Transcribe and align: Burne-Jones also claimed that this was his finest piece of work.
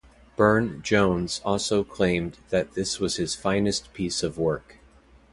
Burne-Jones 0.35 1.41
also 1.45 1.83
claimed 1.83 2.39
that 2.49 2.73
this 2.73 2.99
was 2.99 3.17
his 3.17 3.35
finest 3.35 3.93
piece 3.93 4.23
of 4.23 4.35
work. 4.35 4.77